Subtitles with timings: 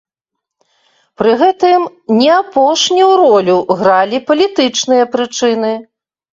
[1.21, 1.85] Пры гэтым
[2.23, 5.73] не апошнюю ролю гралі палітычныя прычыны.